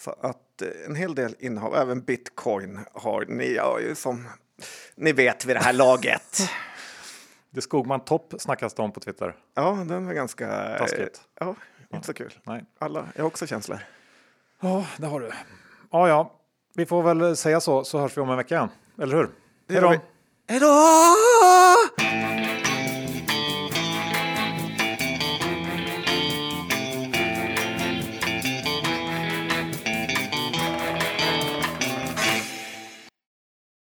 [0.00, 3.54] Så att eh, en hel del innehav, även bitcoin har ni.
[3.54, 4.28] Ja, som
[4.94, 6.38] ni vet vid det här laget.
[7.52, 9.36] Det Skogman Topp snackas det om på Twitter.
[9.54, 10.72] Ja, den var ganska...
[10.72, 11.20] eh, Taskigt.
[11.40, 11.54] Ja,
[11.94, 12.38] inte så kul.
[12.44, 12.64] Nej.
[12.78, 13.78] Alla, jag har också känslor.
[14.60, 15.30] Ja, det har du.
[15.90, 16.32] Ja, ja,
[16.74, 18.68] vi får väl säga så, så hörs vi om en vecka igen.
[19.02, 19.30] Eller hur?
[19.68, 19.94] Hej då!
[20.48, 22.09] Hej då!